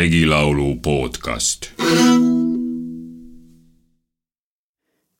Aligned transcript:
regilaulu 0.00 0.80
podcast. 0.82 1.60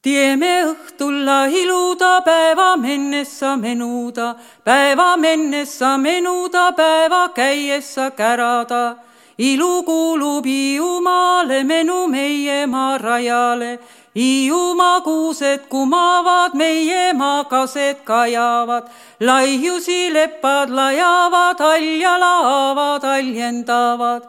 tieme 0.03 0.53
õhtulla 0.64 1.38
iluda 1.53 2.12
päeva 2.24 2.76
mennessa 2.80 3.56
menuda, 3.61 4.29
päeva 4.65 5.16
mennessa 5.16 5.98
menuda, 5.98 6.72
päeva 6.72 7.29
käiessa 7.29 8.11
kärada. 8.11 8.97
ilu 9.38 9.83
kuulub 9.83 10.44
Hiiumaale, 10.44 11.65
menu 11.65 12.08
meie 12.08 12.67
maa 12.67 12.99
rajale 12.99 13.78
Hiiumaa 14.15 15.01
kuused 15.01 15.69
kumavad, 15.69 16.55
meie 16.55 17.12
maakased 17.12 18.01
kajavad, 18.05 18.89
laiusi 19.20 20.12
lepad 20.12 20.70
lajavad, 20.70 21.59
halja 21.59 22.19
laavad 22.20 23.03
haljendavad. 23.06 24.23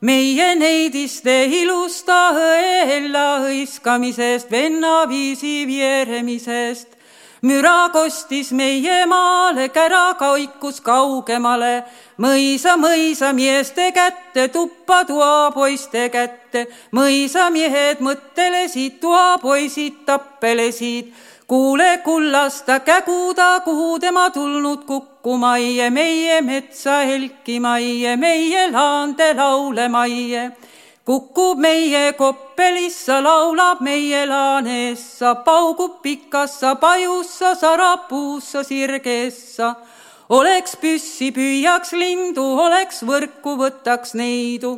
Meie 0.00 0.54
neidiste 0.54 1.44
ilusta 1.44 2.18
õella 2.36 3.26
hõiskamisest, 3.46 4.50
vennaviisi 4.50 5.66
vieremisest 5.66 6.98
müra 7.42 7.88
kostis 7.92 8.50
meie 8.52 9.06
maale, 9.06 9.68
kära 9.70 10.14
kaikus 10.18 10.80
kaugemale, 10.82 11.84
mõisa, 12.18 12.76
mõisa 12.80 13.32
meeste 13.36 13.90
kätte, 13.94 14.48
tuppa 14.52 15.04
toa 15.08 15.50
poiste 15.54 16.08
kätte, 16.10 16.66
mõisamehed 16.92 18.02
mõttelesid, 18.04 18.98
toapoisid 19.02 20.04
tappelesid. 20.06 21.12
Kuule 21.48 21.98
kullasta 22.04 22.80
käguda, 22.80 23.60
kuhu 23.64 23.98
tema 23.98 24.30
tulnud 24.30 24.84
kukkuma 24.84 25.56
ei, 25.56 25.90
meie 25.90 26.40
metsa 26.40 26.98
helkima 27.08 27.78
ei, 27.78 28.16
meie 28.16 28.70
laande 28.70 29.34
laulema 29.34 30.04
ei 30.04 30.50
kukub 31.08 31.56
meie 31.56 32.12
koppelissa, 32.12 33.22
laulab 33.24 33.80
meie 33.80 34.26
laanessa, 34.28 35.38
paugub 35.46 36.02
pikassa 36.04 36.74
pajussa, 36.76 37.54
sarapuussa 37.54 38.62
sirgessa. 38.62 39.74
oleks 40.28 40.76
püssi, 40.76 41.30
püüaks 41.32 41.94
lindu, 41.96 42.44
oleks 42.60 43.00
võrku, 43.08 43.56
võtaks 43.56 44.12
neidu. 44.20 44.74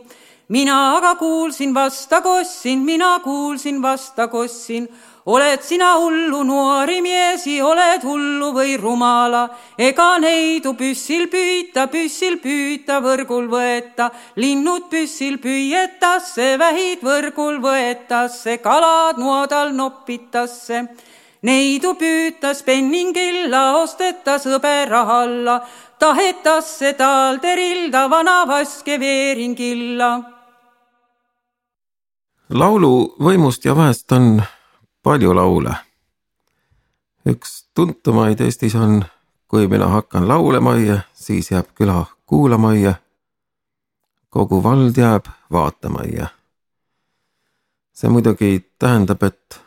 Mina 0.50 0.96
aga 0.96 1.14
kuulsin 1.14 1.74
vasta 1.74 2.20
kossin, 2.20 2.78
mina 2.84 3.20
kuulsin 3.24 3.82
vasta 3.82 4.28
kossin 4.28 4.88
oled 5.26 5.62
sina 5.62 5.94
hullu 5.98 6.42
noori 6.44 7.00
miesi, 7.04 7.60
oled 7.62 8.02
hullu 8.04 8.50
või 8.56 8.76
rumala, 8.80 9.44
ega 9.78 10.16
neidu 10.22 10.72
püssil 10.78 11.28
püüta, 11.30 11.86
püssil 11.92 12.38
püüta, 12.42 13.00
võrgul 13.04 13.46
võeta, 13.52 14.10
linnud 14.36 14.88
püssil 14.90 15.38
püüetasse, 15.42 16.56
vähid 16.58 17.04
võrgul 17.04 17.60
võetasse, 17.60 18.58
kalad 18.64 19.20
noadal 19.20 19.74
nopitasse. 19.76 20.88
Neidu 21.42 21.94
püütas 21.96 22.58
penningilla, 22.66 23.78
ostetas 23.80 24.44
hõbera 24.44 25.06
alla, 25.22 25.54
tahetasse 26.00 26.92
talderilda 26.98 28.04
vana 28.12 28.42
vaske 28.48 28.98
veeringilla. 29.00 30.39
Laulu 32.50 33.14
võimust 33.22 33.64
ja 33.64 33.76
väest 33.76 34.12
on 34.12 34.42
palju 35.02 35.34
laule. 35.34 35.74
üks 37.26 37.68
tuntumaid 37.74 38.40
Eestis 38.40 38.74
on 38.74 39.04
Kui 39.50 39.68
mina 39.68 39.86
hakkan 39.86 40.28
laulemaia, 40.28 41.00
siis 41.12 41.50
jääb 41.50 41.66
küla 41.74 42.06
kuulamaia. 42.26 42.94
kogu 44.30 44.62
vald 44.62 44.96
jääb 44.96 45.24
vaatamaia. 45.52 46.26
see 47.92 48.10
muidugi 48.10 48.72
tähendab, 48.78 49.22
et 49.22 49.60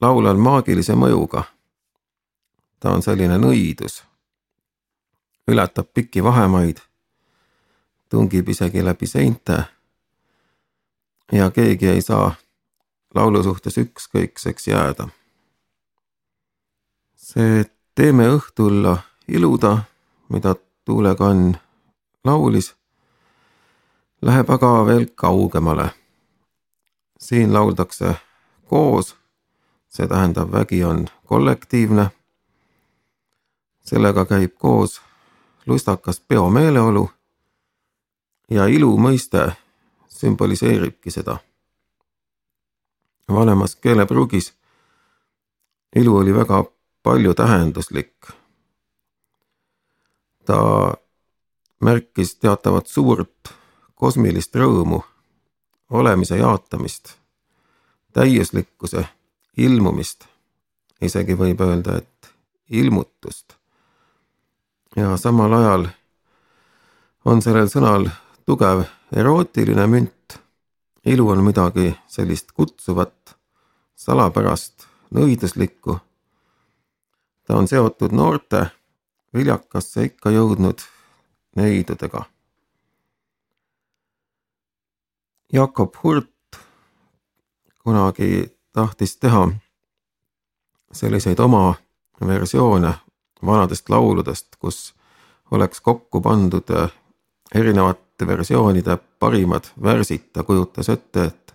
laul 0.00 0.26
on 0.26 0.40
maagilise 0.40 0.92
mõjuga. 0.92 1.42
ta 2.80 2.90
on 2.90 3.02
selline 3.02 3.38
nõidus, 3.38 4.04
ületab 5.48 5.88
pikki 5.94 6.24
vahemaid, 6.24 6.76
tungib 8.08 8.48
isegi 8.48 8.84
läbi 8.84 9.06
seinte 9.06 9.64
ja 11.32 11.50
keegi 11.50 11.88
ei 11.88 12.02
saa 12.02 12.34
laulu 13.14 13.42
suhtes 13.42 13.78
ükskõikseks 13.78 14.68
jääda. 14.68 15.08
see 17.16 17.64
Teeme 17.98 18.28
õhtulla 18.30 18.98
iluda, 19.28 19.78
mida 20.28 20.54
tuulekann 20.84 21.56
laulis, 22.24 22.68
läheb 24.22 24.50
aga 24.50 24.86
veel 24.86 25.06
kaugemale. 25.14 25.90
siin 27.18 27.52
lauldakse 27.52 28.14
koos, 28.64 29.16
see 29.88 30.06
tähendab, 30.06 30.52
vägi 30.52 30.84
on 30.84 31.08
kollektiivne. 31.24 32.10
sellega 33.84 34.24
käib 34.24 34.54
koos 34.58 35.00
lustakas 35.66 36.20
peomeeleolu 36.20 37.10
ja 38.50 38.66
ilu 38.66 38.96
mõiste 38.96 39.52
sümboliseeribki 40.18 41.10
seda 41.14 41.38
vanemas 43.34 43.76
keelepruugis 43.76 44.54
ilu 45.96 46.16
oli 46.16 46.34
väga 46.34 46.64
paljutähenduslik. 47.02 48.14
ta 50.44 50.94
märkis 51.80 52.34
teatavat 52.34 52.86
suurt 52.86 53.52
kosmilist 53.94 54.56
rõõmu, 54.56 55.02
olemise 55.90 56.36
jaatamist, 56.36 57.12
täiuslikkuse 58.12 59.04
ilmumist, 59.56 60.24
isegi 61.00 61.36
võib 61.38 61.60
öelda, 61.60 61.98
et 61.98 62.32
ilmutust. 62.70 63.52
ja 64.96 65.16
samal 65.16 65.52
ajal 65.52 65.88
on 67.24 67.42
sellel 67.42 67.68
sõnal 67.68 68.08
tugev 68.46 68.86
erootiline 69.16 69.86
münt 69.86 70.38
ilu 71.04 71.28
on 71.28 71.44
midagi 71.44 71.94
sellist 72.06 72.52
kutsuvat, 72.52 73.36
salapärast, 73.94 74.86
nõiduslikku. 75.14 75.98
ta 77.44 77.56
on 77.56 77.68
seotud 77.68 78.12
noorte 78.12 78.66
viljakasse 79.34 80.04
ikka 80.04 80.30
jõudnud 80.30 80.82
neidudega. 81.56 82.24
Jakob 85.52 85.94
Hurt 86.02 86.60
kunagi 87.80 88.52
tahtis 88.72 89.16
teha 89.16 89.48
selliseid 90.92 91.40
oma 91.40 91.74
versioone 92.20 92.92
vanadest 93.46 93.88
lauludest, 93.88 94.56
kus 94.58 94.94
oleks 95.50 95.80
kokku 95.80 96.20
pandud 96.20 96.68
erinevad 98.18 98.38
versioonide 98.38 98.98
parimad 99.18 99.64
värsid, 99.82 100.32
ta 100.32 100.42
kujutas 100.42 100.88
ette, 100.88 101.24
et 101.24 101.54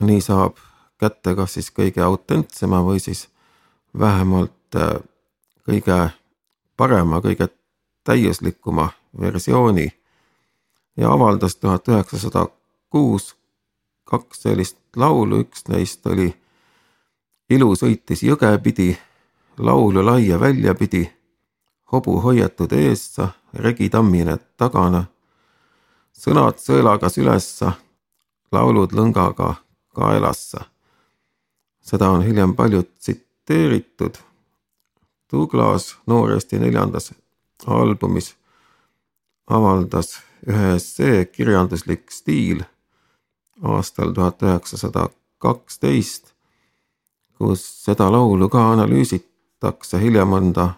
nii 0.00 0.20
saab 0.20 0.56
kätte 0.98 1.34
kas 1.34 1.54
siis 1.54 1.70
kõige 1.70 2.02
autentsema 2.02 2.82
või 2.82 3.00
siis 3.00 3.28
vähemalt 3.98 4.76
äh, 4.76 5.00
kõige 5.66 6.10
parema, 6.76 7.20
kõige 7.20 7.48
täiuslikuma 8.04 8.90
versiooni. 9.20 9.92
Ja 10.96 11.12
avaldas 11.12 11.56
tuhat 11.56 11.88
üheksasada 11.88 12.48
kuus 12.90 13.36
kaks 14.04 14.42
sellist 14.42 14.76
laulu, 14.96 15.40
üks 15.40 15.68
neist 15.68 16.06
oli 16.06 16.34
Ilu 17.50 17.74
sõitis 17.76 18.22
jõge 18.22 18.58
pidi, 18.62 18.96
laulu 19.58 20.04
laia 20.04 20.38
välja 20.40 20.74
pidi, 20.74 21.10
hobu 21.92 22.20
hoiatud 22.20 22.72
eessa, 22.72 23.28
regi 23.52 23.90
tammine 23.90 24.38
tagana 24.56 25.11
sõnad 26.12 26.60
sõelaga 26.62 27.08
sülessa, 27.08 27.72
laulud 28.52 28.92
lõngaga 28.92 29.54
kaelassa. 29.94 30.64
seda 31.80 32.10
on 32.10 32.22
hiljem 32.22 32.54
palju 32.54 32.82
tsiteeritud. 32.82 34.18
Douglas 35.32 35.96
Noor 36.06 36.32
Eesti 36.32 36.58
neljandas 36.58 37.12
albumis 37.66 38.34
avaldas 39.46 40.20
ühe 40.48 40.74
essee 40.76 41.24
Kirjanduslik 41.24 42.10
stiil 42.10 42.62
aastal 43.62 44.12
tuhat 44.12 44.42
üheksasada 44.42 45.08
kaksteist, 45.38 46.32
kus 47.38 47.62
seda 47.84 48.10
laulu 48.12 48.48
ka 48.48 48.72
analüüsitakse, 48.72 49.98
hiljem 49.98 50.32
on 50.32 50.52
ta 50.52 50.68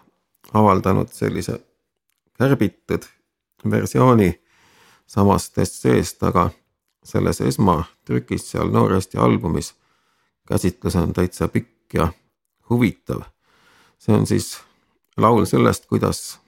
avaldanud 0.53 1.09
sellise 1.13 1.59
kärbitud 2.37 3.05
versiooni 3.71 4.31
samast 5.07 5.57
esseest, 5.57 6.23
aga 6.23 6.49
selles 7.03 7.41
esmatrükis 7.41 8.51
seal 8.51 8.71
Noor 8.73 8.93
Eesti 8.93 9.17
albumis 9.17 9.75
käsitlus 10.47 10.95
on 10.95 11.13
täitsa 11.13 11.47
pikk 11.47 11.93
ja 11.93 12.07
huvitav. 12.69 13.21
see 13.99 14.15
on 14.15 14.27
siis 14.27 14.61
laul 15.17 15.45
sellest, 15.45 15.85
kuidas 15.85 16.39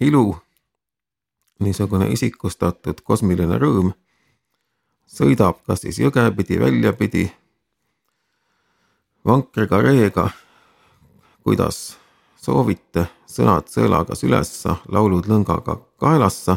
ilu, 0.00 0.36
niisugune 1.60 2.08
isikustatud 2.10 3.00
kosmiline 3.04 3.58
rõõm, 3.58 3.92
sõidab 5.06 5.62
kas 5.66 5.84
siis 5.84 5.98
jõge 5.98 6.24
pidi, 6.36 6.58
välja 6.60 6.92
pidi, 6.92 7.26
vankriga, 9.24 9.82
reega, 9.82 10.30
kuidas 11.42 11.96
soovite, 12.42 13.06
sõnad 13.26 13.70
sõelaga 13.70 14.16
sülessa, 14.18 14.76
laulud 14.88 15.28
lõngaga 15.30 15.78
kaelassa. 16.00 16.56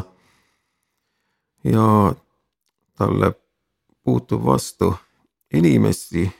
Ja 1.72 2.14
talle 2.98 3.32
puutub 4.04 4.44
vastu 4.44 4.94
inimesi, 5.54 6.32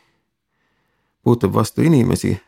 puutub 1.22 1.54
vastu 1.54 1.82
inimesi. 1.82 2.40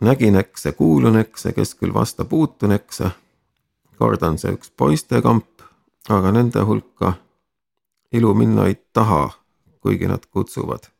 nägin 0.00 0.36
ekse, 0.36 0.72
kuulun 0.72 1.16
ekse, 1.16 1.52
kes 1.52 1.74
küll 1.74 1.94
vasta 1.94 2.24
puutun 2.24 2.72
ekse. 2.72 3.10
kord 3.98 4.22
on 4.22 4.38
see 4.38 4.52
üks 4.52 4.72
poistekamp, 4.76 5.62
aga 6.08 6.32
nende 6.32 6.60
hulka 6.60 7.12
ilu 8.12 8.34
minna 8.34 8.66
ei 8.66 8.74
taha, 8.92 9.30
kuigi 9.80 10.06
nad 10.06 10.26
kutsuvad. 10.30 10.90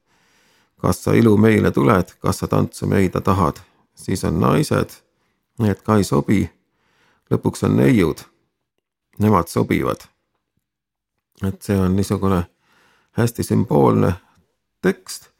kas 0.76 1.04
sa 1.04 1.12
ilu 1.12 1.36
meile 1.36 1.70
tuled, 1.70 2.14
kas 2.20 2.38
sa 2.38 2.46
tantsu 2.46 2.86
meida 2.86 3.20
tahad, 3.20 3.56
siis 3.94 4.24
on 4.24 4.40
naised, 4.40 4.90
need 5.58 5.82
ka 5.82 5.96
ei 5.96 6.04
sobi. 6.04 6.50
lõpuks 7.30 7.66
on 7.66 7.76
neiud, 7.76 8.33
nemad 9.18 9.48
sobivad. 9.48 10.00
et 11.46 11.62
see 11.62 11.76
on 11.80 11.96
niisugune 11.96 12.44
hästi 13.12 13.42
sümboolne 13.42 14.12
tekst. 14.82 15.30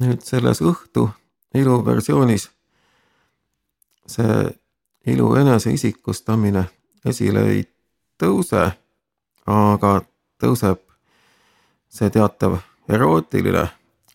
nüüd 0.00 0.22
selles 0.22 0.62
õhtu 0.62 1.08
ilu 1.54 1.84
versioonis 1.84 2.50
see 4.08 4.58
ilu 5.06 5.34
eneseisikustamine 5.34 6.64
esile 7.04 7.42
ei 7.52 7.64
tõuse, 8.22 8.70
aga 9.46 9.92
tõuseb 10.42 10.80
see 11.88 12.10
teatav 12.10 12.58
erootiline 12.88 13.66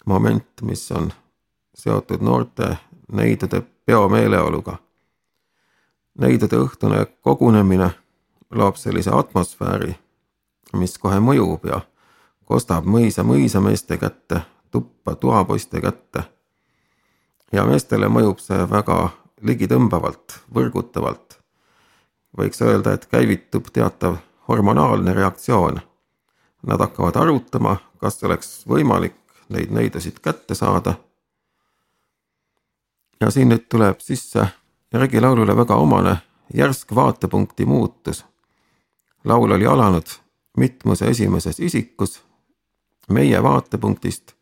moment, 0.05 0.61
mis 0.61 0.83
on 0.91 1.11
seotud 1.73 2.21
noorte 2.21 2.77
neidude 3.11 3.61
peomeeleoluga. 3.85 4.77
neidude 6.19 6.57
õhtune 6.57 7.05
kogunemine 7.21 7.89
loob 8.53 8.75
sellise 8.75 9.11
atmosfääri, 9.13 9.95
mis 10.73 10.97
kohe 10.97 11.19
mõjub 11.19 11.65
ja 11.67 11.81
kostab 12.45 12.85
mõisa 12.85 13.23
mõisameeste 13.23 13.97
kätte, 13.97 14.41
tuppa 14.71 15.15
toapoiste 15.15 15.81
kätte. 15.81 16.23
ja 17.51 17.65
meestele 17.65 18.07
mõjub 18.09 18.39
see 18.39 18.69
väga 18.69 19.09
ligitõmbavalt, 19.41 20.39
võrgutavalt. 20.53 21.39
võiks 22.37 22.61
öelda, 22.61 22.93
et 22.93 23.05
käivitub 23.05 23.67
teatav 23.73 24.17
hormonaalne 24.47 25.13
reaktsioon. 25.13 25.81
Nad 26.63 26.79
hakkavad 26.79 27.15
arutama, 27.15 27.77
kas 27.97 28.23
oleks 28.23 28.63
võimalik 28.67 29.15
neid 29.49 29.71
neidusid 29.71 30.19
kätte 30.19 30.55
saada. 30.55 30.93
ja 33.21 33.29
siin 33.31 33.49
nüüd 33.49 33.69
tuleb 33.69 33.99
sisse 33.99 34.47
regilaulule 34.93 35.55
väga 35.55 35.75
omane 35.75 36.17
järsk 36.53 36.95
vaatepunkti 36.95 37.65
muutus. 37.65 38.25
Laul 39.23 39.51
oli 39.51 39.65
alanud 39.65 40.07
mitmuse 40.57 41.05
esimeses 41.05 41.59
isikus 41.59 42.23
meie 43.09 43.43
vaatepunktist. 43.43 44.33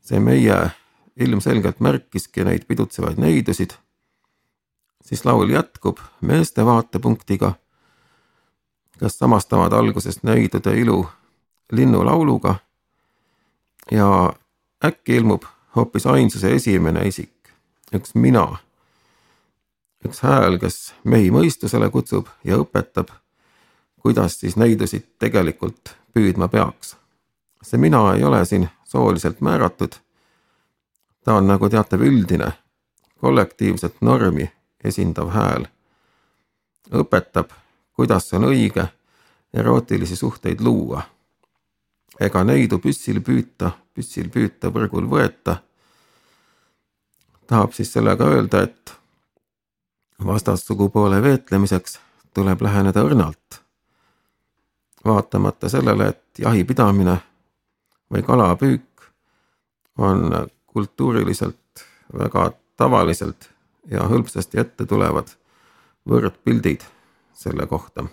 see 0.00 0.20
meie 0.20 0.70
ilmselgelt 1.16 1.80
märkiski 1.80 2.44
neid 2.44 2.64
pidutsevaid 2.68 3.18
neidusid. 3.18 3.70
siis 5.04 5.24
laul 5.24 5.48
jätkub 5.48 5.98
meeste 6.20 6.64
vaatepunktiga, 6.64 7.52
kes 8.98 9.18
samastavad 9.18 9.72
algusest 9.72 10.22
neidude 10.22 10.80
ilu 10.80 11.06
linnulauluga. 11.72 12.54
ja 13.90 14.32
äkki 14.84 15.16
ilmub 15.16 15.42
hoopis 15.76 16.06
ainsuse 16.06 16.54
esimene 16.54 17.08
isik, 17.08 17.48
üks 17.94 18.14
mina. 18.14 18.56
üks 20.04 20.20
hääl, 20.22 20.58
kes 20.58 20.94
mehi 21.04 21.30
mõistusele 21.30 21.90
kutsub 21.90 22.28
ja 22.44 22.56
õpetab, 22.60 23.08
kuidas 24.04 24.36
siis 24.40 24.58
neidusid 24.60 25.08
tegelikult 25.18 25.96
püüdma 26.12 26.48
peaks 26.52 26.92
see 27.64 27.78
mina 27.78 28.14
ei 28.14 28.24
ole 28.24 28.44
siin 28.44 28.68
sooliselt 28.84 29.40
määratud. 29.40 29.92
ta 31.24 31.34
on 31.34 31.46
nagu 31.46 31.68
teatav 31.68 32.00
üldine, 32.00 32.52
kollektiivset 33.20 33.96
normi 34.00 34.52
esindav 34.84 35.30
hääl. 35.30 35.66
õpetab, 36.92 37.50
kuidas 37.92 38.32
on 38.34 38.44
õige 38.44 38.86
erootilisi 39.54 40.16
suhteid 40.16 40.60
luua. 40.60 41.02
ega 42.20 42.44
neidu 42.44 42.78
püssil 42.78 43.20
püüta, 43.20 43.70
püssil 43.94 44.28
püüta, 44.28 44.68
võrgul 44.68 45.08
võeta. 45.10 45.56
tahab 47.46 47.72
siis 47.72 47.92
sellega 47.92 48.24
öelda, 48.24 48.62
et 48.62 48.94
vastassugupoole 50.26 51.22
veetlemiseks 51.22 51.98
tuleb 52.34 52.62
läheneda 52.62 53.00
õrnalt. 53.00 53.63
Vaatamata 55.04 55.68
sellele, 55.68 56.08
et 56.08 56.38
jahipidamine 56.38 57.16
või 58.12 58.22
kalapüük 58.22 59.08
on 59.98 60.48
kultuuriliselt 60.66 61.86
väga 62.18 62.52
tavaliselt 62.76 63.50
ja 63.90 64.08
hõlpsasti 64.08 64.60
ette 64.60 64.86
tulevad 64.86 65.28
võrdpildid 66.08 66.84
selle 67.34 67.66
kohta. 67.66 68.04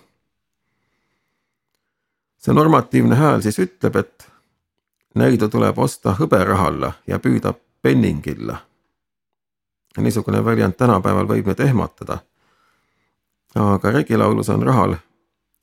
see 2.38 2.54
normatiivne 2.54 3.14
hääl 3.14 3.42
siis 3.42 3.58
ütleb, 3.58 3.96
et 3.96 4.26
näidu 5.14 5.48
tuleb 5.48 5.78
osta 5.78 6.16
hõberahalla 6.18 6.92
ja 7.06 7.18
püüda 7.18 7.54
penningilla. 7.82 8.56
niisugune 9.98 10.44
väljend 10.44 10.74
tänapäeval 10.74 11.28
võib 11.28 11.46
meid 11.46 11.60
ehmatada. 11.60 12.18
aga 13.54 13.90
regilaulus 13.90 14.48
on 14.48 14.62
rahal 14.62 14.96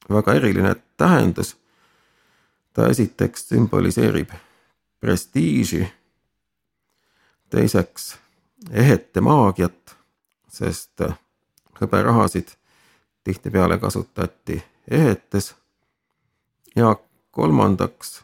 väga 0.09 0.33
eriline 0.33 0.75
tähendus 0.97 1.55
ta 2.73 2.87
esiteks 2.87 3.47
sümboliseerib 3.49 4.29
prestiiži, 4.99 5.87
teiseks 7.49 8.17
ehete 8.71 9.21
maagiat, 9.21 9.95
sest 10.47 11.01
hõberahasid 11.81 12.53
tihtipeale 13.23 13.77
kasutati 13.77 14.61
ehetes 14.91 15.53
ja 16.75 16.95
kolmandaks 17.31 18.23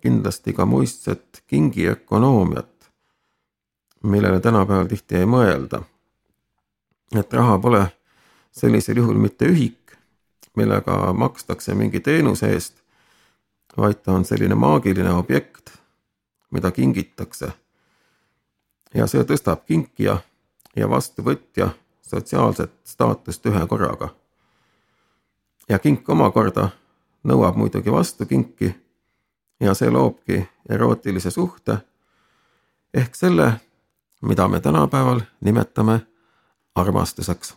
kindlasti 0.00 0.52
ka 0.52 0.66
muistset 0.66 1.42
kingiökonoomiat, 1.46 2.90
millele 4.02 4.40
tänapäeval 4.40 4.86
tihti 4.86 5.16
ei 5.16 5.26
mõelda. 5.26 5.82
et 7.16 7.32
raha 7.32 7.58
pole 7.58 7.86
sellisel 8.50 8.96
juhul 8.96 9.16
mitte 9.18 9.46
ühik, 9.46 9.77
millega 10.56 11.12
makstakse 11.12 11.74
mingi 11.74 12.00
teenuse 12.00 12.50
eest, 12.52 12.82
vaid 13.76 14.02
ta 14.02 14.12
on 14.12 14.24
selline 14.24 14.54
maagiline 14.54 15.12
objekt, 15.12 15.70
mida 16.50 16.70
kingitakse. 16.70 17.52
ja 18.94 19.06
see 19.06 19.22
tõstab 19.24 19.66
kinkija 19.68 20.18
ja 20.76 20.88
vastuvõtja 20.90 21.68
sotsiaalset 22.02 22.72
staatust 22.84 23.46
ühe 23.46 23.66
korraga. 23.66 24.08
ja 25.68 25.78
kink 25.78 26.08
omakorda 26.08 26.68
nõuab 27.24 27.56
muidugi 27.56 27.92
vastu 27.92 28.26
kinki 28.26 28.74
ja 29.60 29.74
see 29.74 29.90
loobki 29.90 30.48
erootilise 30.68 31.30
suhte 31.30 31.78
ehk 32.94 33.14
selle, 33.14 33.52
mida 34.22 34.48
me 34.48 34.60
tänapäeval 34.60 35.20
nimetame 35.40 36.00
armastuseks 36.74 37.56